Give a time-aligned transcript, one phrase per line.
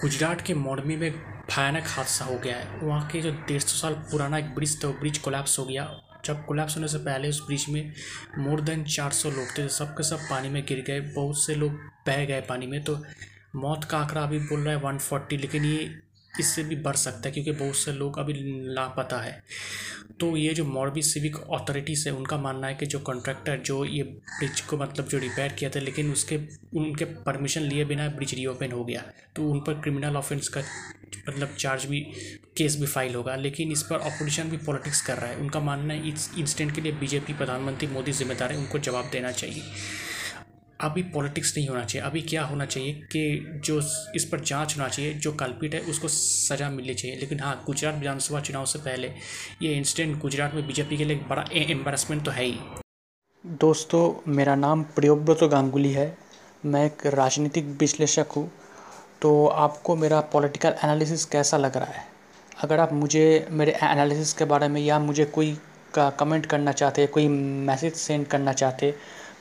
[0.00, 3.94] गुजरात के मोरमी में भयानक हादसा हो गया है। वहाँ के जो डेढ़ सौ साल
[4.10, 5.84] पुराना एक ब्रिज था वो ब्रिज कोलैप्स हो गया।
[6.24, 7.92] जब कोलैप्स होने से पहले उस ब्रिज में
[8.38, 11.54] मोर देन चार सौ लोग थे। सब के सब पानी में गिर गए। बहुत से
[11.54, 11.72] लोग
[12.06, 12.98] बह गए पानी में। तो
[13.56, 15.90] मौत का आंकड़ा अभी बोल रहा है वन फोर्टी लेकिन ये
[16.32, 18.34] इससे भी बढ़ सकता है, क्योंकि बहुत से लोग अभी
[18.74, 19.42] लापता है।
[20.20, 24.02] तो ये जो मॉर्बी सिविक अथॉरिटीज़ है उनका मानना है कि जो कॉन्ट्रैक्टर जो ये
[24.02, 26.36] ब्रिज को मतलब जो रिपेयर किया था, लेकिन उसके,
[26.74, 29.04] उनके परमिशन लिए बिना ब्रिज रीओपन हो गया।
[29.36, 30.62] तो उन पर क्रिमिनल ऑफेंस का
[31.28, 32.00] मतलब चार्ज भी
[32.56, 35.94] केस भी फ़ाइल होगा। लेकिन इस पर अपोजिशन भी पॉलिटिक्स कर रहा है। उनका मानना
[35.94, 39.62] है, इस इंसिडेंट के लिए बीजेपी प्रधानमंत्री मोदी जिम्मेदार है, उनको जवाब देना चाहिए।
[40.80, 43.80] अभी पॉलिटिक्स नहीं होना चाहिए। अभी क्या होना चाहिए कि जो
[44.14, 47.94] इस पर जाँच होना चाहिए, जो कल्पित है, उसको सज़ा मिलनी चाहिए। लेकिन हाँ गुजरात
[47.94, 49.12] विधानसभा चुनाव से पहले
[49.62, 52.58] ये इंसिडेंट गुजरात में बीजेपी के लिए एक बड़ा एम्बेरसमेंट तो है ही।
[53.46, 56.16] दोस्तों, मेरा नाम प्रियोव्रत गांगुली है।
[56.64, 58.50] मैं एक राजनीतिक विश्लेषक हूँ।
[59.22, 62.04] तो आपको मेरा पॉलिटिकल एनालिसिस कैसा लग रहा है?
[62.62, 65.58] अगर आप मुझे, मेरे एनालिसिस के बारे में या मुझे कोई
[65.98, 68.94] कमेंट करना चाहते कोई मैसेज सेंड करना चाहते